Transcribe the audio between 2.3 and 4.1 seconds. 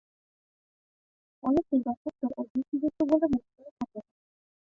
ও যুক্তিযুক্ত বলে মনে করে থাকেন।